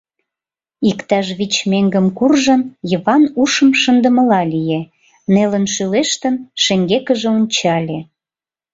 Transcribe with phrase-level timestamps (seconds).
[0.89, 2.61] Иктаж вич меҥгым куржын,
[2.91, 4.81] Йыван ушым шындымыла лие,
[5.33, 7.99] нелын шӱлештын, шеҥгекыже ончале.